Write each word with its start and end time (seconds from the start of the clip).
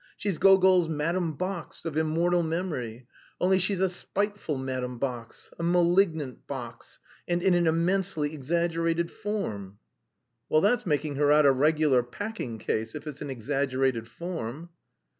She's 0.17 0.39
Gogol's 0.39 0.89
Madame 0.89 1.33
Box, 1.33 1.85
of 1.85 1.95
immortal 1.95 2.41
memory, 2.41 3.05
only 3.39 3.59
she's 3.59 3.79
a 3.81 3.87
spiteful 3.87 4.57
Madame 4.57 4.97
Box, 4.97 5.51
a 5.59 5.63
malignant 5.63 6.47
Box, 6.47 6.97
and 7.27 7.43
in 7.43 7.53
an 7.53 7.67
immensely 7.67 8.33
exaggerated 8.33 9.11
form." 9.11 9.77
"That's 10.49 10.87
making 10.87 11.17
her 11.17 11.31
out 11.31 11.45
a 11.45 11.51
regular 11.51 12.01
packing 12.01 12.57
case 12.57 12.95
if 12.95 13.05
it's 13.05 13.21
an 13.21 13.29
exaggerated 13.29 14.07
form." 14.07 14.69